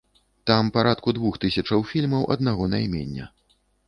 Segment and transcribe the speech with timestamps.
[0.51, 3.29] Там парадку двух тысячаў фільмаў аднаго наймення.